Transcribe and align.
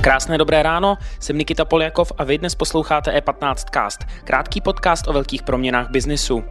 Krásné 0.00 0.38
dobré 0.38 0.62
ráno, 0.62 0.98
jsem 1.20 1.38
Nikita 1.38 1.64
Poljakov 1.64 2.12
a 2.18 2.24
vy 2.24 2.38
dnes 2.38 2.54
posloucháte 2.54 3.18
E15 3.18 3.54
Cast, 3.72 4.04
krátký 4.24 4.60
podcast 4.60 5.08
o 5.08 5.12
velkých 5.12 5.42
proměnách 5.42 5.90
biznisu. 5.90 6.44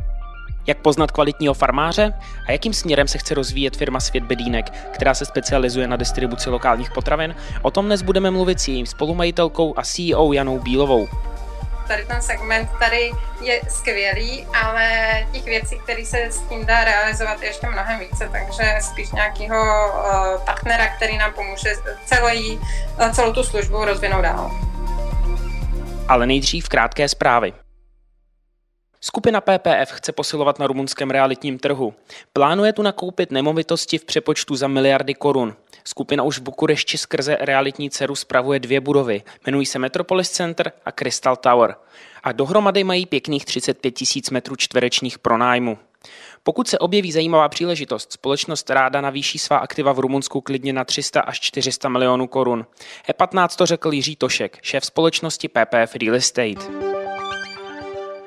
Jak 0.68 0.78
poznat 0.82 1.12
kvalitního 1.12 1.54
farmáře 1.54 2.14
a 2.48 2.52
jakým 2.52 2.74
směrem 2.74 3.08
se 3.08 3.18
chce 3.18 3.34
rozvíjet 3.34 3.78
firma 3.78 4.00
Svět 4.00 4.24
Bedínek, 4.24 4.70
která 4.70 5.14
se 5.14 5.26
specializuje 5.26 5.88
na 5.88 5.96
distribuci 5.96 6.50
lokálních 6.50 6.92
potravin, 6.92 7.36
o 7.62 7.72
tom 7.72 7.86
dnes 7.86 8.02
budeme 8.02 8.32
mluvit 8.32 8.60
s 8.60 8.68
jejím 8.68 8.86
spolumajitelkou 8.86 9.74
a 9.78 9.82
CEO 9.84 10.34
Janou 10.34 10.60
Bílovou 10.60 11.08
tady 11.88 12.06
ten 12.06 12.22
segment 12.22 12.70
tady 12.80 13.12
je 13.42 13.62
skvělý, 13.70 14.48
ale 14.64 14.90
těch 15.32 15.46
věcí, 15.46 15.80
které 15.84 16.06
se 16.06 16.18
s 16.18 16.40
tím 16.40 16.66
dá 16.66 16.84
realizovat, 16.84 17.42
je 17.42 17.48
ještě 17.48 17.68
mnohem 17.68 18.00
více, 18.00 18.30
takže 18.32 18.78
spíš 18.82 19.12
nějakého 19.12 19.58
uh, 19.58 20.42
partnera, 20.46 20.88
který 20.88 21.18
nám 21.18 21.34
pomůže 21.34 21.74
celý, 22.06 22.58
uh, 22.58 23.12
celou 23.12 23.34
tu 23.34 23.44
službu 23.44 23.86
rozvinout 23.86 24.22
dál. 24.22 24.52
Ale 26.08 26.26
nejdřív 26.26 26.70
krátké 26.70 27.10
zprávy. 27.10 27.54
Skupina 29.08 29.42
PPF 29.42 29.92
chce 29.92 30.12
posilovat 30.12 30.60
na 30.60 30.68
rumunském 30.68 31.10
realitním 31.10 31.60
trhu. 31.60 31.94
Plánuje 32.34 32.74
tu 32.74 32.82
nakoupit 32.82 33.32
nemovitosti 33.32 33.98
v 33.98 34.06
přepočtu 34.06 34.56
za 34.56 34.68
miliardy 34.68 35.14
korun. 35.14 35.56
Skupina 35.84 36.24
už 36.24 36.40
v 36.40 36.42
Bukurešti 36.42 36.98
skrze 36.98 37.38
realitní 37.42 37.90
dceru 37.90 38.16
spravuje 38.16 38.60
dvě 38.60 38.80
budovy. 38.80 39.24
Jmenují 39.46 39.66
se 39.66 39.80
Metropolis 39.80 40.30
Center 40.30 40.72
a 40.86 40.92
Crystal 40.92 41.36
Tower. 41.36 41.76
A 42.24 42.32
dohromady 42.32 42.84
mají 42.84 43.06
pěkných 43.06 43.46
35 43.46 43.92
tisíc 43.92 44.30
metrů 44.30 44.56
čtverečních 44.56 45.20
pronájmu. 45.20 45.78
Pokud 46.44 46.68
se 46.68 46.80
objeví 46.80 47.12
zajímavá 47.12 47.50
příležitost, 47.50 48.12
společnost 48.14 48.70
ráda 48.70 49.02
navýší 49.02 49.40
svá 49.40 49.58
aktiva 49.58 49.92
v 49.92 50.00
Rumunsku 50.00 50.42
klidně 50.42 50.74
na 50.74 50.84
300 50.84 51.22
až 51.22 51.40
400 51.40 51.90
milionů 51.90 52.28
korun. 52.28 52.66
E15 53.10 53.58
to 53.58 53.66
řekl 53.66 53.94
Jiří 53.94 54.16
Tošek, 54.16 54.58
šéf 54.62 54.86
společnosti 54.86 55.48
PPF 55.48 55.96
Real 55.96 56.16
Estate. 56.16 56.97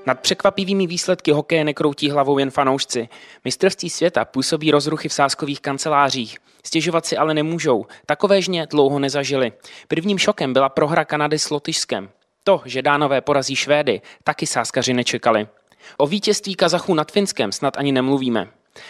Nad 0.07 0.21
překvapivými 0.21 0.87
výsledky 0.87 1.33
hokeje 1.33 1.65
nekroutí 1.65 2.11
hlavou 2.11 2.39
jen 2.39 2.51
fanoušci. 2.51 3.09
Mistrovství 3.45 3.91
světa 3.91 4.25
působí 4.25 4.71
rozruchy 4.71 5.09
v 5.09 5.13
sáskových 5.13 5.61
kancelářích. 5.61 6.39
Stěžovat 6.65 7.07
si 7.07 7.17
ale 7.17 7.35
nemůžou. 7.35 7.87
Takové 8.07 8.43
žně 8.43 8.67
dlouho 8.71 8.99
nezažili. 8.99 9.53
Prvním 9.89 10.19
šokem 10.19 10.53
byla 10.53 10.69
prohra 10.69 11.05
Kanady 11.05 11.39
s 11.39 11.51
Lotyšskem. 11.51 12.11
To, 12.45 12.63
že 12.65 12.83
Dánové 12.83 13.21
porazí 13.21 13.57
Švédy, 13.57 14.01
taky 14.25 14.47
sáskaři 14.47 14.95
nečekali. 14.95 15.49
O 15.97 16.07
vítězství 16.07 16.55
Kazachů 16.55 16.95
nad 16.95 17.13
Finskem 17.13 17.53
snad 17.53 17.77
ani 17.77 17.93
nemluvíme. 17.93 18.49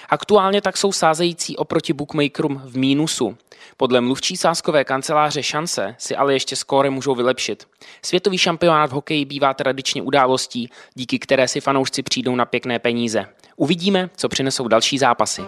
Aktuálně 0.08 0.60
tak 0.60 0.76
jsou 0.76 0.92
sázející 0.92 1.56
oproti 1.56 1.92
bookmakerům 1.92 2.62
v 2.64 2.76
mínusu. 2.76 3.36
Podle 3.76 4.00
mluvčí 4.00 4.36
sáskové 4.36 4.84
kanceláře 4.84 5.42
Šance 5.42 5.94
si 5.98 6.16
ale 6.16 6.32
ještě 6.32 6.56
skóre 6.56 6.90
můžou 6.90 7.14
vylepšit. 7.14 7.66
Světový 8.02 8.38
šampionát 8.38 8.90
v 8.90 8.92
hokeji 8.92 9.24
bývá 9.24 9.54
tradičně 9.54 10.02
událostí, 10.02 10.70
díky 10.94 11.18
které 11.18 11.48
si 11.48 11.60
fanoušci 11.60 12.02
přijdou 12.02 12.36
na 12.36 12.44
pěkné 12.44 12.78
peníze. 12.78 13.26
Uvidíme, 13.56 14.10
co 14.16 14.28
přinesou 14.28 14.68
další 14.68 14.98
zápasy. 14.98 15.42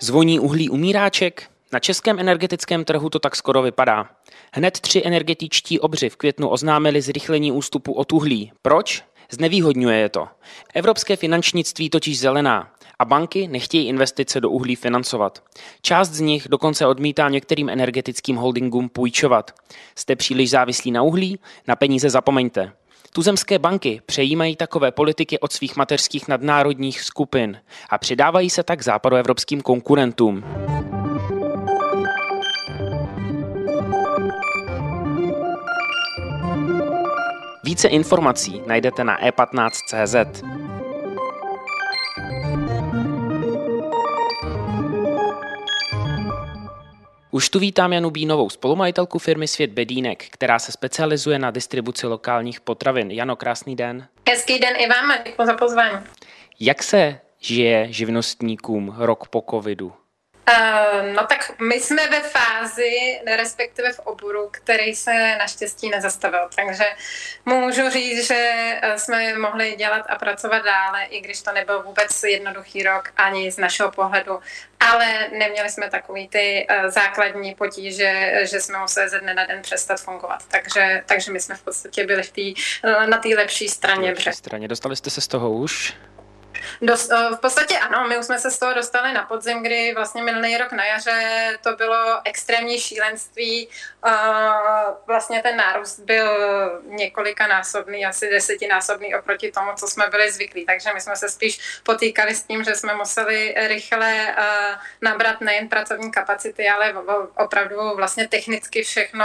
Zvoní 0.00 0.40
uhlí 0.40 0.70
umíráček? 0.70 1.50
Na 1.72 1.78
českém 1.78 2.18
energetickém 2.18 2.84
trhu 2.84 3.10
to 3.10 3.18
tak 3.18 3.36
skoro 3.36 3.62
vypadá. 3.62 4.10
Hned 4.52 4.80
tři 4.80 5.02
energetičtí 5.04 5.80
obři 5.80 6.08
v 6.08 6.16
květnu 6.16 6.48
oznámili 6.48 7.02
zrychlení 7.02 7.52
ústupu 7.52 7.92
od 7.92 8.12
uhlí. 8.12 8.52
Proč? 8.62 9.04
Znevýhodňuje 9.32 9.98
je 9.98 10.08
to. 10.08 10.28
Evropské 10.74 11.16
finančnictví 11.16 11.90
totiž 11.90 12.18
zelená 12.18 12.70
a 12.98 13.04
banky 13.04 13.48
nechtějí 13.48 13.88
investice 13.88 14.40
do 14.40 14.50
uhlí 14.50 14.76
financovat. 14.76 15.42
Část 15.82 16.08
z 16.08 16.20
nich 16.20 16.48
dokonce 16.48 16.86
odmítá 16.86 17.28
některým 17.28 17.68
energetickým 17.68 18.36
holdingům 18.36 18.88
půjčovat. 18.88 19.50
Jste 19.96 20.16
příliš 20.16 20.50
závislí 20.50 20.90
na 20.90 21.02
uhlí? 21.02 21.38
Na 21.66 21.76
peníze 21.76 22.10
zapomeňte. 22.10 22.72
Tuzemské 23.12 23.58
banky 23.58 24.00
přejímají 24.06 24.56
takové 24.56 24.92
politiky 24.92 25.38
od 25.38 25.52
svých 25.52 25.76
mateřských 25.76 26.28
nadnárodních 26.28 27.00
skupin 27.00 27.60
a 27.90 27.98
přidávají 27.98 28.50
se 28.50 28.62
tak 28.62 28.82
západoevropským 28.82 29.60
konkurentům. 29.60 30.44
Více 37.68 37.88
informací 37.88 38.62
najdete 38.66 39.04
na 39.04 39.20
e15.cz. 39.20 40.42
Už 47.30 47.48
tu 47.48 47.58
vítám 47.58 47.92
Janu 47.92 48.10
Bínovou, 48.10 48.50
spolumajitelku 48.50 49.18
firmy 49.18 49.48
Svět 49.48 49.70
Bedínek, 49.70 50.24
která 50.30 50.58
se 50.58 50.72
specializuje 50.72 51.38
na 51.38 51.50
distribuci 51.50 52.06
lokálních 52.06 52.60
potravin. 52.60 53.10
Jano, 53.10 53.36
krásný 53.36 53.76
den. 53.76 54.08
Hezký 54.28 54.58
den 54.58 54.76
i 54.76 54.88
vám, 54.88 55.12
děkuji 55.24 55.46
za 55.46 55.54
pozvání. 55.54 55.98
Jak 56.60 56.82
se 56.82 57.20
žije 57.40 57.86
živnostníkům 57.92 58.94
rok 58.98 59.28
po 59.28 59.44
covidu? 59.50 59.92
Uh, 60.48 61.14
no 61.14 61.26
tak 61.26 61.60
my 61.60 61.80
jsme 61.80 62.08
ve 62.08 62.20
fázi, 62.20 63.20
respektive 63.36 63.92
v 63.92 63.98
oboru, 63.98 64.48
který 64.50 64.94
se 64.94 65.36
naštěstí 65.38 65.88
nezastavil. 65.88 66.48
Takže 66.56 66.84
můžu 67.44 67.90
říct, 67.90 68.26
že 68.26 68.52
eh, 68.82 68.98
jsme 68.98 69.38
mohli 69.38 69.76
dělat 69.76 70.06
a 70.08 70.16
pracovat 70.16 70.64
dále, 70.64 71.04
i 71.04 71.20
když 71.20 71.42
to 71.42 71.52
nebyl 71.52 71.82
vůbec 71.82 72.22
jednoduchý 72.22 72.82
rok 72.82 73.12
ani 73.16 73.52
z 73.52 73.58
našeho 73.58 73.90
pohledu. 73.90 74.40
Ale 74.80 75.28
neměli 75.38 75.70
jsme 75.70 75.90
takový 75.90 76.28
ty 76.28 76.66
uh, 76.70 76.90
základní 76.90 77.54
potíže, 77.54 78.40
že 78.50 78.60
jsme 78.60 78.78
museli 78.78 79.08
ze 79.08 79.20
dne 79.20 79.34
na 79.34 79.46
den 79.46 79.62
přestat 79.62 80.00
fungovat. 80.00 80.44
Takže, 80.48 81.02
takže 81.06 81.32
my 81.32 81.40
jsme 81.40 81.54
v 81.54 81.62
podstatě 81.62 82.06
byli 82.06 82.22
v 82.22 82.32
tý, 82.32 82.54
uh, 82.54 83.06
na 83.06 83.18
té 83.18 83.28
lepší 83.28 83.68
straně. 83.68 84.08
Lepší 84.08 84.32
straně. 84.32 84.68
Dostali 84.68 84.96
jste 84.96 85.10
se 85.10 85.20
z 85.20 85.28
toho 85.28 85.50
už? 85.50 85.94
Dost, 86.82 87.12
eh, 87.12 87.36
v 87.36 87.40
podstatě 87.40 87.78
ano, 87.78 88.08
my 88.08 88.18
už 88.18 88.24
jsme 88.24 88.38
se 88.38 88.50
z 88.50 88.58
toho 88.58 88.74
dostali 88.74 89.12
na 89.12 89.22
podzim, 89.22 89.62
kdy 89.62 89.94
vlastně 89.94 90.22
minulý 90.22 90.56
rok 90.56 90.72
na 90.72 90.84
jaře 90.84 91.58
to 91.62 91.76
bylo 91.76 92.20
extrémní 92.24 92.80
šílenství. 92.80 93.68
Eh, 94.06 94.10
vlastně 95.06 95.42
ten 95.42 95.56
nárůst 95.56 96.00
byl 96.00 96.28
několika 96.84 97.46
násobný, 97.46 98.06
asi 98.06 98.30
desetinásobný 98.30 99.14
oproti 99.14 99.52
tomu, 99.52 99.70
co 99.76 99.86
jsme 99.86 100.06
byli 100.10 100.32
zvyklí. 100.32 100.66
Takže 100.66 100.90
my 100.94 101.00
jsme 101.00 101.16
se 101.16 101.28
spíš 101.28 101.80
potýkali 101.82 102.34
s 102.34 102.42
tím, 102.42 102.64
že 102.64 102.74
jsme 102.74 102.94
museli 102.94 103.54
rychle 103.56 104.34
eh, 104.38 104.76
nabrat 105.02 105.40
nejen 105.40 105.68
pracovní 105.68 106.10
kapacity, 106.10 106.68
ale 106.68 106.94
opravdu 107.36 107.96
vlastně 107.96 108.28
technicky 108.28 108.82
všechno 108.82 109.24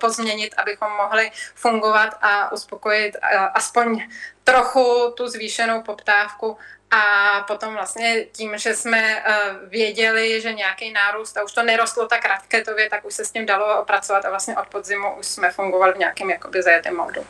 pozměnit, 0.00 0.54
abychom 0.56 0.92
mohli 0.92 1.30
fungovat 1.54 2.18
a 2.22 2.52
uspokojit 2.52 3.16
aspoň 3.54 4.08
trochu 4.44 5.12
tu 5.16 5.28
zvýšenou 5.28 5.82
poptávku 5.82 6.56
a 6.90 7.40
potom 7.40 7.74
vlastně 7.74 8.24
tím, 8.32 8.58
že 8.58 8.74
jsme 8.74 9.16
uh, 9.16 9.68
věděli, 9.68 10.40
že 10.40 10.52
nějaký 10.52 10.92
nárůst 10.92 11.36
a 11.36 11.44
už 11.44 11.52
to 11.52 11.62
nerostlo 11.62 12.06
tak 12.06 12.24
raketově, 12.24 12.90
tak 12.90 13.04
už 13.04 13.14
se 13.14 13.24
s 13.24 13.30
tím 13.32 13.46
dalo 13.46 13.80
opracovat 13.82 14.24
a 14.24 14.30
vlastně 14.30 14.56
od 14.56 14.66
podzimu 14.66 15.14
už 15.18 15.26
jsme 15.26 15.50
fungovali 15.50 15.92
v 15.92 15.98
nějakém 15.98 16.30
jakoby 16.30 16.62
zajetém 16.62 16.96
modu. 16.96 17.20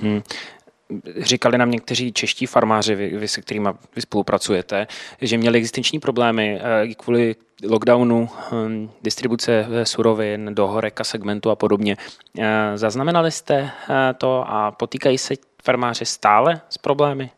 Hmm. 0.00 0.22
Říkali 1.16 1.58
nám 1.58 1.70
někteří 1.70 2.12
čeští 2.12 2.46
farmáři, 2.46 2.94
vy, 2.94 3.08
vy 3.08 3.28
se 3.28 3.40
kterými 3.40 3.68
vy 3.96 4.02
spolupracujete, 4.02 4.86
že 5.20 5.38
měli 5.38 5.58
existenční 5.58 6.00
problémy 6.00 6.60
uh, 6.60 6.92
kvůli 6.94 7.36
lockdownu, 7.68 8.30
um, 8.52 8.92
distribuce 9.02 9.66
surovin 9.84 10.54
do 10.54 10.66
horeka 10.66 11.04
segmentu 11.04 11.50
a 11.50 11.56
podobně. 11.56 11.96
Zaznamenali 12.74 13.32
jste 13.32 13.70
to 14.18 14.44
a 14.48 14.70
potýkají 14.70 15.18
se 15.18 15.34
farmáři 15.64 16.06
stále 16.06 16.60
s 16.68 16.78
problémy? 16.78 17.30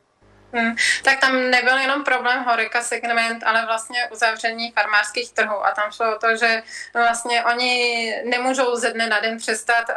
Hmm. 0.55 0.77
Tak 1.03 1.21
tam 1.21 1.51
nebyl 1.51 1.79
jenom 1.79 2.05
problém 2.05 2.44
horika 2.44 2.82
segment, 2.82 3.43
ale 3.47 3.67
vlastně 3.67 4.09
uzavření 4.12 4.73
farmářských 4.73 5.32
trhů. 5.32 5.67
A 5.67 5.71
tam 5.71 5.93
šlo 5.93 6.17
o 6.17 6.19
to, 6.19 6.37
že 6.37 6.62
vlastně 6.94 7.44
oni 7.44 8.15
nemůžou 8.25 8.76
ze 8.76 8.93
dne 8.93 9.06
na 9.06 9.21
den 9.21 9.38
přestat 9.38 9.85
uh, 9.88 9.97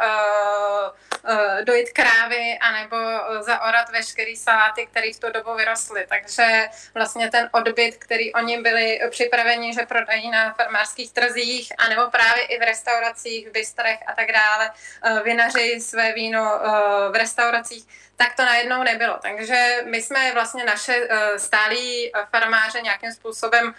uh, 1.32 1.64
dojít 1.64 1.92
krávy 1.92 2.58
anebo 2.60 2.96
zaorat 3.40 3.90
veškerý 3.90 4.36
saláty, 4.36 4.86
které 4.86 5.12
v 5.12 5.20
tu 5.20 5.30
dobu 5.30 5.54
vyrostly. 5.54 6.06
Takže 6.08 6.68
vlastně 6.94 7.30
ten 7.30 7.48
odbyt, 7.52 7.96
který 7.96 8.34
oni 8.34 8.62
byli 8.62 9.00
připraveni, 9.10 9.74
že 9.74 9.86
prodají 9.86 10.30
na 10.30 10.54
farmářských 10.54 11.12
trzích, 11.12 11.72
anebo 11.78 12.10
právě 12.10 12.44
i 12.44 12.58
v 12.58 12.62
restauracích, 12.62 13.48
v 13.48 13.52
bistrech 13.52 13.98
a 14.06 14.12
tak 14.12 14.32
dále, 14.32 14.70
uh, 14.70 15.20
vynaří 15.20 15.80
své 15.80 16.12
víno 16.12 16.60
uh, 16.64 17.12
v 17.12 17.14
restauracích, 17.18 17.84
tak 18.16 18.34
to 18.34 18.44
najednou 18.44 18.82
nebylo. 18.82 19.18
Takže 19.22 19.76
my 19.84 20.02
jsme 20.02 20.32
vlastně 20.32 20.45
vlastně 20.46 20.64
naše 20.64 21.08
stálí 21.36 22.12
farmáře 22.30 22.80
nějakým 22.80 23.12
způsobem 23.12 23.74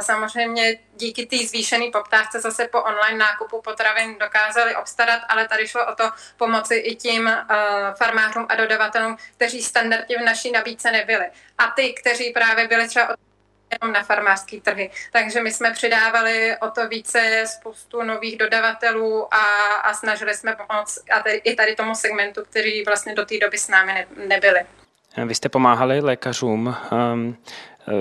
samozřejmě 0.00 0.78
díky 0.94 1.26
té 1.26 1.36
zvýšené 1.36 1.90
poptávce 1.92 2.40
zase 2.40 2.68
po 2.68 2.82
online 2.82 3.18
nákupu 3.18 3.62
potravin 3.62 4.18
dokázali 4.18 4.76
obstarat, 4.76 5.22
ale 5.28 5.48
tady 5.48 5.68
šlo 5.68 5.86
o 5.86 5.94
to 5.94 6.10
pomoci 6.36 6.74
i 6.74 6.96
tím 6.96 7.30
farmářům 7.96 8.46
a 8.48 8.54
dodavatelům, 8.54 9.16
kteří 9.34 9.62
standardně 9.62 10.18
v 10.18 10.22
naší 10.22 10.50
nabídce 10.50 10.90
nebyli. 10.90 11.26
A 11.58 11.66
ty, 11.66 11.92
kteří 11.92 12.32
právě 12.32 12.68
byli 12.68 12.88
třeba 12.88 13.14
jenom 13.82 13.92
na 13.92 14.02
farmářské 14.02 14.60
trhy. 14.60 14.90
Takže 15.12 15.42
my 15.42 15.52
jsme 15.52 15.72
přidávali 15.72 16.56
o 16.60 16.70
to 16.70 16.88
více 16.88 17.44
spoustu 17.46 18.02
nových 18.02 18.38
dodavatelů 18.38 19.34
a, 19.34 19.44
a 19.74 19.94
snažili 19.94 20.34
jsme 20.34 20.56
pomoct 20.56 21.04
a 21.10 21.20
tady, 21.22 21.36
i 21.36 21.54
tady 21.54 21.76
tomu 21.76 21.94
segmentu, 21.94 22.44
který 22.44 22.84
vlastně 22.84 23.14
do 23.14 23.26
té 23.26 23.38
doby 23.38 23.58
s 23.58 23.68
námi 23.68 23.92
ne, 23.92 24.06
nebyli. 24.26 24.60
Vy 25.24 25.34
jste 25.34 25.48
pomáhali 25.48 26.00
lékařům. 26.00 26.76
Ehm, 26.92 27.36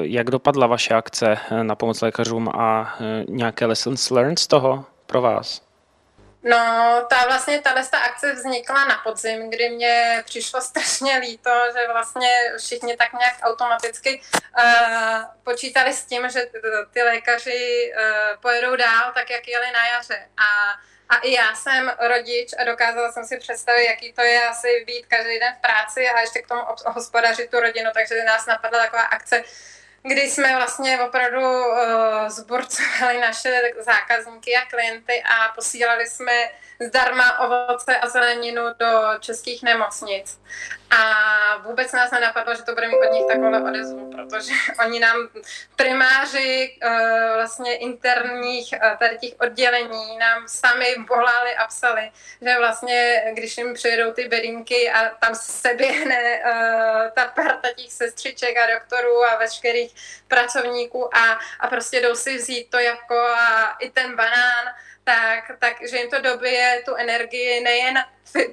jak 0.02 0.30
dopadla 0.32 0.68
vaše 0.68 0.94
akce 0.94 1.38
na 1.64 1.76
pomoc 1.76 2.02
lékařům 2.02 2.50
a 2.50 2.98
nějaké 3.30 3.66
lessons 3.66 4.10
learned 4.10 4.40
z 4.40 4.48
toho 4.48 4.86
pro 5.06 5.22
vás? 5.22 5.68
No, 6.44 6.58
ta 7.10 7.26
vlastně 7.26 7.62
tahle 7.62 7.82
akce 8.06 8.34
vznikla 8.34 8.86
na 8.86 8.98
podzim, 9.04 9.50
kdy 9.50 9.70
mě 9.70 10.24
přišlo 10.26 10.62
strašně 10.62 11.18
líto, 11.18 11.52
že 11.74 11.88
vlastně 11.94 12.30
všichni 12.58 12.98
tak 12.98 13.14
nějak 13.14 13.34
automaticky 13.44 14.22
uh, 14.22 15.24
počítali 15.44 15.94
s 15.94 16.06
tím, 16.06 16.30
že 16.30 16.42
ty 16.92 17.04
lékaři 17.04 17.94
uh, 17.94 18.42
pojedou 18.42 18.76
dál, 18.76 19.12
tak 19.14 19.30
jak 19.30 19.48
jeli 19.48 19.72
na 19.72 19.88
jaře. 19.88 20.30
A 20.38 20.80
a 21.10 21.18
i 21.18 21.32
já 21.32 21.56
jsem 21.56 21.92
rodič 22.00 22.54
a 22.60 22.64
dokázala 22.64 23.12
jsem 23.12 23.26
si 23.26 23.38
představit, 23.38 23.86
jaký 23.86 24.14
to 24.14 24.22
je 24.22 24.48
asi 24.48 24.84
být 24.88 25.06
každý 25.06 25.40
den 25.40 25.54
v 25.58 25.62
práci 25.62 26.10
a 26.10 26.20
ještě 26.20 26.42
k 26.42 26.48
tomu 26.48 26.62
hospodařit 26.86 27.52
tu 27.52 27.60
rodinu, 27.60 27.90
takže 27.94 28.24
nás 28.24 28.46
napadla 28.46 28.84
taková 28.84 29.02
akce, 29.02 29.44
kdy 30.04 30.22
jsme 30.22 30.56
vlastně 30.56 31.02
opravdu 31.02 31.68
uh, 31.68 31.78
zborcovali 32.28 33.20
naše 33.20 33.62
zákazníky 33.80 34.56
a 34.56 34.66
klienty 34.66 35.24
a 35.24 35.54
posílali 35.56 36.08
jsme 36.08 36.50
zdarma 36.80 37.40
ovoce 37.40 37.98
a 37.98 38.10
zeleninu 38.10 38.64
do 38.80 39.20
českých 39.20 39.64
nemocnic. 39.64 40.40
A 40.92 41.58
vůbec 41.58 41.92
nás 41.92 42.12
nenapadlo, 42.12 42.56
že 42.56 42.64
to 42.64 42.74
bude 42.74 42.88
mít 42.88 42.98
od 43.08 43.14
nich 43.14 43.26
takové 43.28 43.64
odezvu, 43.64 44.12
protože 44.12 44.54
oni 44.86 45.00
nám 45.00 45.30
primáři 45.76 46.78
uh, 46.84 46.92
vlastně 47.36 47.76
interních 47.78 48.74
uh, 48.74 48.98
tady 48.98 49.18
těch 49.18 49.34
oddělení 49.40 50.18
nám 50.18 50.48
sami 50.48 50.96
volali 51.10 51.56
a 51.56 51.68
psali, 51.68 52.12
že 52.42 52.56
vlastně, 52.58 53.24
když 53.34 53.58
jim 53.58 53.74
přijedou 53.74 54.12
ty 54.12 54.28
bedínky 54.28 54.92
a 54.92 55.10
tam 55.10 55.36
se 55.36 55.74
běhne 55.74 56.44
uh, 56.46 57.12
ta 57.16 57.26
parta 57.26 57.68
těch 57.76 57.92
sestřiček 57.92 58.58
a 58.58 58.74
doktorů 58.74 59.26
a 59.26 59.38
veškerých 59.38 59.96
pracovníků 60.28 61.16
a, 61.16 61.40
a 61.60 61.68
prostě 61.68 62.02
jdou 62.02 62.16
si 62.16 62.38
vzít 62.38 62.70
to 62.70 62.80
jako 62.80 63.18
a 63.20 63.76
i 63.80 63.90
ten 63.90 64.16
banán, 64.16 64.66
tak, 65.08 65.60
tak 65.60 65.76
že 65.90 65.98
jim 65.98 66.10
to 66.10 66.22
dobije 66.22 66.82
tu 66.86 66.96
energii 66.96 67.64
nejen 67.64 68.04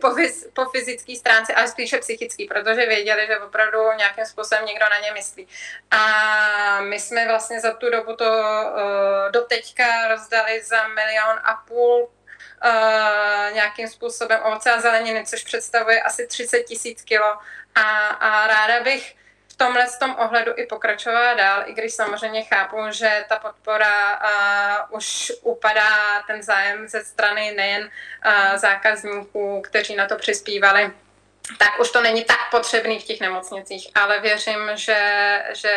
po, 0.00 0.14
po 0.52 0.64
fyzické 0.64 1.16
stránce, 1.16 1.54
ale 1.54 1.68
spíše 1.68 1.98
psychický, 1.98 2.44
protože 2.46 2.86
věděli, 2.86 3.26
že 3.26 3.38
opravdu 3.38 3.78
nějakým 3.96 4.26
způsobem 4.26 4.64
někdo 4.66 4.86
na 4.90 4.98
ně 4.98 5.12
myslí. 5.12 5.48
A 5.90 6.80
my 6.80 7.00
jsme 7.00 7.28
vlastně 7.28 7.60
za 7.60 7.72
tu 7.72 7.90
dobu 7.90 8.16
to 8.16 8.24
uh, 8.24 9.30
doteďka 9.30 10.08
rozdali 10.08 10.62
za 10.62 10.88
milion 10.88 11.40
a 11.42 11.54
půl 11.68 12.02
uh, 12.02 13.54
nějakým 13.54 13.88
způsobem 13.88 14.40
ovoce 14.42 14.70
a 14.70 14.80
zeleniny, 14.80 15.26
což 15.26 15.42
představuje 15.44 16.02
asi 16.02 16.26
30 16.26 16.62
tisíc 16.62 17.02
kilo. 17.02 17.38
A, 17.74 18.06
a 18.08 18.46
ráda 18.46 18.84
bych 18.84 19.14
v 19.54 19.56
tomhle 19.56 19.86
tom 19.98 20.16
ohledu 20.18 20.52
i 20.56 20.66
pokračovala 20.66 21.34
dál, 21.34 21.62
i 21.66 21.72
když 21.72 21.92
samozřejmě 21.92 22.42
chápu, 22.42 22.76
že 22.90 23.24
ta 23.28 23.38
podpora 23.38 24.20
uh, 24.90 24.96
už 24.96 25.32
upadá, 25.42 26.22
ten 26.26 26.42
zájem 26.42 26.88
ze 26.88 27.04
strany 27.04 27.52
nejen 27.56 27.82
uh, 27.82 28.56
zákazníků, 28.56 29.62
kteří 29.64 29.96
na 29.96 30.06
to 30.06 30.16
přispívali, 30.16 30.90
tak 31.58 31.80
už 31.80 31.90
to 31.90 32.02
není 32.02 32.24
tak 32.24 32.38
potřebný 32.50 32.98
v 32.98 33.04
těch 33.04 33.20
nemocnicích, 33.20 33.90
ale 33.94 34.20
věřím, 34.20 34.70
že, 34.74 34.98
že 35.54 35.74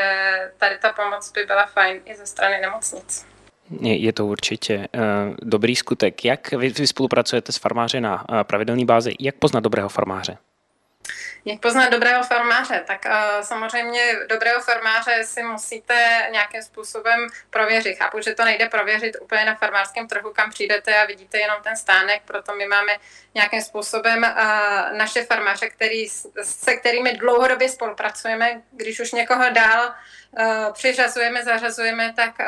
tady 0.57 0.77
ta 0.77 0.93
pomoc 0.93 1.31
by 1.31 1.45
byla 1.45 1.65
fajn 1.65 2.01
i 2.05 2.15
ze 2.15 2.25
strany 2.25 2.61
nemocnic. 2.61 3.25
Je, 3.81 4.13
to 4.13 4.25
určitě 4.25 4.77
uh, 4.77 5.35
dobrý 5.41 5.75
skutek. 5.75 6.25
Jak 6.25 6.51
vy, 6.51 6.69
vy 6.69 6.87
spolupracujete 6.87 7.51
s 7.51 7.57
farmáři 7.57 8.01
na 8.01 8.29
uh, 8.29 8.43
pravidelné 8.43 8.85
bázi? 8.85 9.13
Jak 9.19 9.35
poznat 9.35 9.59
dobrého 9.59 9.89
farmáře? 9.89 10.37
Jak 11.45 11.59
poznat 11.59 11.89
dobrého 11.89 12.23
farmáře? 12.23 12.83
Tak 12.87 13.05
uh, 13.05 13.41
samozřejmě 13.41 14.01
dobrého 14.29 14.61
farmáře 14.61 15.23
si 15.23 15.43
musíte 15.43 16.27
nějakým 16.31 16.61
způsobem 16.61 17.27
prověřit. 17.49 17.97
Chápu, 17.97 18.21
že 18.21 18.35
to 18.35 18.45
nejde 18.45 18.69
prověřit 18.69 19.15
úplně 19.21 19.45
na 19.45 19.55
farmářském 19.55 20.07
trhu, 20.07 20.33
kam 20.33 20.49
přijdete 20.49 20.97
a 20.97 21.05
vidíte 21.05 21.37
jenom 21.37 21.57
ten 21.63 21.75
stánek, 21.75 22.21
proto 22.25 22.55
my 22.55 22.65
máme 22.65 22.97
nějakým 23.33 23.61
způsobem 23.61 24.23
uh, 24.23 24.97
naše 24.97 25.23
farmáře, 25.23 25.69
který, 25.69 26.09
se 26.41 26.75
kterými 26.75 27.13
dlouhodobě 27.13 27.69
spolupracujeme. 27.69 28.61
Když 28.71 28.99
už 28.99 29.11
někoho 29.11 29.49
dál 29.49 29.93
uh, 30.31 30.73
přiřazujeme, 30.73 31.43
zařazujeme, 31.43 32.13
tak 32.15 32.31
uh, 32.39 32.45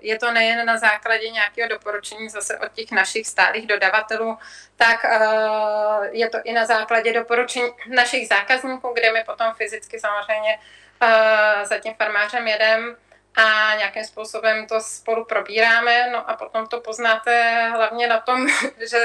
je 0.00 0.18
to 0.18 0.30
nejen 0.30 0.66
na 0.66 0.76
základě 0.76 1.30
nějakého 1.30 1.68
doporučení 1.68 2.28
zase 2.28 2.58
od 2.58 2.72
těch 2.72 2.90
našich 2.90 3.26
stálých 3.26 3.66
dodavatelů, 3.66 4.38
tak 4.76 5.04
uh, 5.04 6.06
je 6.10 6.28
to 6.28 6.38
i 6.44 6.52
na 6.52 6.66
základě 6.66 7.12
doporučení 7.12 7.70
našich 7.86 8.27
zákazníků, 8.28 8.92
kde 8.94 9.12
my 9.12 9.24
potom 9.24 9.54
fyzicky 9.54 10.00
samozřejmě 10.00 10.58
uh, 11.02 11.64
za 11.64 11.78
tím 11.78 11.94
farmářem 11.94 12.48
jedem 12.48 12.96
a 13.34 13.74
nějakým 13.76 14.04
způsobem 14.04 14.66
to 14.66 14.80
spolu 14.80 15.24
probíráme, 15.24 16.10
no 16.10 16.30
a 16.30 16.36
potom 16.36 16.66
to 16.66 16.80
poznáte 16.80 17.64
hlavně 17.68 18.06
na 18.06 18.20
tom, 18.20 18.48
že 18.90 18.98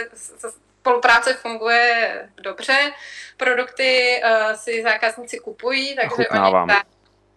spolupráce 0.79 1.33
funguje 1.33 2.29
dobře, 2.41 2.91
produkty 3.37 4.21
uh, 4.23 4.53
si 4.53 4.83
zákazníci 4.83 5.39
kupují, 5.39 5.95
takže 5.95 6.27
Ochutnávám. 6.27 6.69
oni 6.69 6.79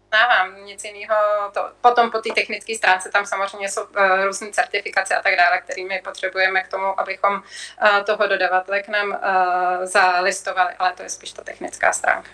Znávám 0.09 0.65
nic 0.65 0.85
jiného. 0.85 1.17
To, 1.55 1.71
potom 1.81 2.11
po 2.11 2.19
té 2.19 2.29
technické 2.35 2.75
stránce 2.75 3.11
tam 3.11 3.27
samozřejmě 3.27 3.69
jsou 3.69 3.83
uh, 3.83 4.25
různé 4.25 4.51
certifikace 4.51 5.17
a 5.17 5.23
tak 5.23 5.37
dále, 5.37 5.61
kterými 5.61 6.03
potřebujeme 6.05 6.63
k 6.63 6.69
tomu, 6.69 7.01
abychom 7.01 7.35
uh, 7.35 8.05
toho 8.07 8.27
dodavatele 8.27 8.83
k 8.83 8.89
nám 8.89 9.09
uh, 9.09 9.17
zalistovali, 9.85 10.75
ale 10.79 10.93
to 10.93 11.03
je 11.03 11.09
spíš 11.09 11.33
ta 11.33 11.43
technická 11.43 11.93
stránka. 11.93 12.31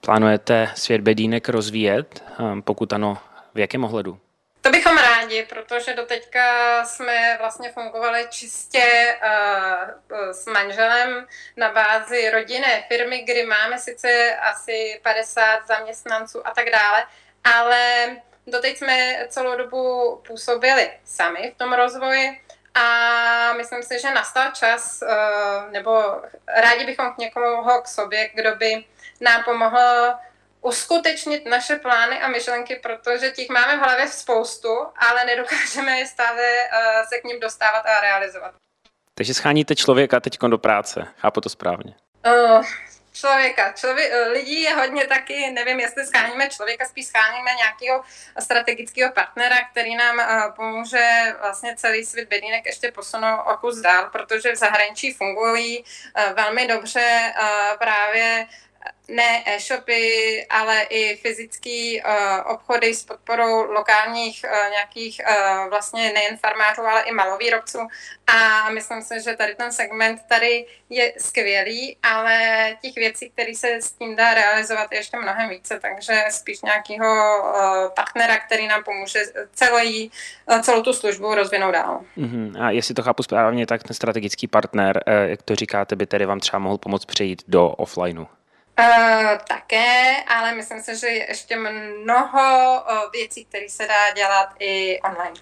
Plánujete 0.00 0.72
svět 0.74 1.00
bedínek 1.00 1.48
rozvíjet? 1.48 2.24
Um, 2.38 2.62
pokud 2.62 2.92
ano, 2.92 3.18
v 3.54 3.58
jakém 3.58 3.84
ohledu? 3.84 4.18
To 4.62 4.70
bychom 4.70 4.98
rádi, 4.98 5.46
protože 5.48 5.94
doteďka 5.94 6.84
jsme 6.84 7.36
vlastně 7.40 7.72
fungovali 7.72 8.26
čistě 8.30 9.16
uh, 9.22 10.18
s 10.30 10.46
manželem 10.46 11.26
na 11.56 11.72
bázi 11.72 12.30
rodinné 12.30 12.84
firmy, 12.88 13.18
kdy 13.18 13.46
máme 13.46 13.78
sice 13.78 14.36
asi 14.36 15.00
50 15.02 15.66
zaměstnanců 15.66 16.46
a 16.46 16.50
tak 16.50 16.70
dále, 16.70 17.06
ale 17.44 18.10
doteď 18.46 18.78
jsme 18.78 19.26
celou 19.28 19.56
dobu 19.56 20.16
působili 20.26 20.90
sami 21.04 21.52
v 21.54 21.58
tom 21.58 21.72
rozvoji 21.72 22.40
a 22.74 23.52
myslím 23.52 23.82
si, 23.82 24.00
že 24.00 24.14
nastal 24.14 24.52
čas, 24.52 25.02
uh, 25.02 25.72
nebo 25.72 26.22
rádi 26.46 26.84
bychom 26.84 27.12
k 27.12 27.18
někomu 27.18 27.64
k 27.82 27.88
sobě, 27.88 28.30
kdo 28.34 28.56
by 28.56 28.84
nám 29.20 29.44
pomohl 29.44 30.14
uskutečnit 30.60 31.46
naše 31.46 31.76
plány 31.76 32.20
a 32.20 32.28
myšlenky, 32.28 32.76
protože 32.82 33.30
těch 33.30 33.48
máme 33.48 33.76
v 33.76 33.80
hlavě 33.80 34.08
spoustu, 34.08 34.68
ale 34.96 35.24
nedokážeme 35.24 35.98
je 35.98 36.06
stále 36.06 36.42
uh, 36.42 37.08
se 37.08 37.20
k 37.20 37.24
ním 37.24 37.40
dostávat 37.40 37.86
a 37.86 38.00
realizovat. 38.00 38.54
Takže 39.14 39.34
scháníte 39.34 39.76
člověka 39.76 40.20
teď 40.20 40.38
do 40.38 40.58
práce, 40.58 41.06
chápu 41.16 41.40
to 41.40 41.48
správně. 41.48 41.94
Uh, 42.26 42.64
člověka. 43.18 43.72
Člově, 43.72 44.10
eh, 44.10 44.28
lidí 44.28 44.62
je 44.62 44.74
hodně 44.74 45.06
taky, 45.06 45.50
nevím, 45.50 45.80
jestli 45.80 46.06
scháníme 46.06 46.48
člověka, 46.48 46.84
spíš 46.84 47.06
scháníme 47.06 47.50
nějakého 47.54 48.04
strategického 48.38 49.12
partnera, 49.12 49.56
který 49.70 49.96
nám 49.96 50.18
uh, 50.18 50.54
pomůže 50.56 51.34
vlastně 51.40 51.76
celý 51.76 52.04
svět 52.04 52.28
bedínek 52.28 52.66
ještě 52.66 52.92
posunout 52.92 53.40
o 53.52 53.56
kus 53.56 53.80
dál, 53.80 54.08
protože 54.12 54.52
v 54.52 54.56
zahraničí 54.56 55.12
fungují 55.12 55.84
uh, 55.84 56.32
velmi 56.34 56.66
dobře 56.66 57.32
uh, 57.40 57.78
právě 57.78 58.46
ne 59.08 59.42
e-shopy, 59.46 60.46
ale 60.50 60.82
i 60.82 61.16
fyzické 61.16 62.02
uh, 62.04 62.52
obchody 62.52 62.94
s 62.94 63.04
podporou 63.04 63.72
lokálních 63.72 64.44
uh, 64.44 64.70
nějakých 64.70 65.20
uh, 65.28 65.68
vlastně 65.70 66.12
nejen 66.12 66.36
farmářů, 66.36 66.82
ale 66.82 67.02
i 67.02 67.12
malovýrobců. 67.12 67.78
A 68.26 68.70
myslím 68.70 69.02
si, 69.02 69.14
že 69.24 69.36
tady 69.36 69.54
ten 69.54 69.72
segment 69.72 70.20
tady 70.28 70.66
je 70.90 71.12
skvělý, 71.18 71.96
ale 72.02 72.38
těch 72.82 72.94
věcí, 72.94 73.30
které 73.30 73.54
se 73.54 73.68
s 73.74 73.92
tím 73.92 74.16
dá 74.16 74.34
realizovat, 74.34 74.92
je 74.92 74.98
ještě 74.98 75.16
mnohem 75.16 75.48
více, 75.48 75.80
takže 75.80 76.24
spíš 76.30 76.62
nějakého 76.62 77.06
uh, 77.06 77.90
partnera, 77.94 78.38
který 78.38 78.66
nám 78.66 78.84
pomůže 78.84 79.22
celý, 79.52 80.10
uh, 80.46 80.60
celou 80.60 80.82
tu 80.82 80.92
službu 80.92 81.34
rozvinout 81.34 81.72
dál. 81.72 82.00
Uh-huh. 82.18 82.64
A 82.66 82.70
jestli 82.70 82.94
to 82.94 83.02
chápu 83.02 83.22
správně, 83.22 83.66
tak 83.66 83.82
ten 83.82 83.94
strategický 83.94 84.46
partner, 84.46 85.02
jak 85.26 85.42
to 85.42 85.54
říkáte, 85.54 85.96
by 85.96 86.06
tedy 86.06 86.26
vám 86.26 86.40
třeba 86.40 86.58
mohl 86.58 86.78
pomoct 86.78 87.04
přejít 87.04 87.42
do 87.48 87.68
offlineu. 87.68 88.24
Uh, 88.78 89.38
také, 89.48 90.16
ale 90.26 90.54
myslím 90.54 90.80
si, 90.80 90.96
že 90.96 91.06
je 91.06 91.26
ještě 91.28 91.56
mnoho 91.56 92.80
uh, 92.80 93.10
věcí, 93.12 93.44
které 93.44 93.68
se 93.68 93.86
dá 93.86 94.10
dělat 94.16 94.48
i 94.58 95.00
online. 95.00 95.36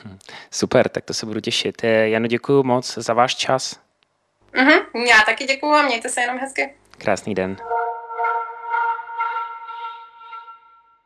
Super, 0.50 0.88
tak 0.88 1.04
to 1.04 1.14
se 1.14 1.26
budu 1.26 1.40
těšit. 1.40 1.82
Jano, 1.84 2.26
děkuji 2.26 2.62
moc 2.62 2.94
za 2.98 3.14
váš 3.14 3.34
čas. 3.34 3.80
Uh-huh, 4.54 5.06
já 5.08 5.20
taky 5.26 5.44
děkuji 5.44 5.72
a 5.72 5.82
mějte 5.82 6.08
se 6.08 6.20
jenom 6.20 6.38
hezky. 6.38 6.74
Krásný 6.98 7.34
den. 7.34 7.56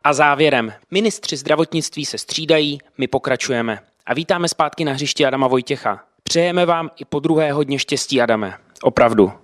A 0.05 0.13
závěrem, 0.13 0.73
ministři 0.91 1.37
zdravotnictví 1.37 2.05
se 2.05 2.19
střídají, 2.19 2.79
my 2.99 3.09
pokračujeme. 3.09 3.79
A 4.07 4.15
vítáme 4.15 4.49
zpátky 4.49 4.85
na 4.85 4.93
hřišti 4.93 5.27
Adama 5.27 5.47
Vojtěcha. 5.47 6.05
Přejeme 6.23 6.67
vám 6.67 6.91
i 6.97 7.05
po 7.05 7.21
druhé 7.21 7.53
hodně 7.53 7.79
štěstí, 7.79 8.23
Adame. 8.23 8.59
Opravdu. 8.83 9.44